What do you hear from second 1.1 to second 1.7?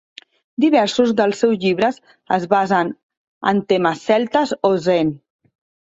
dels seus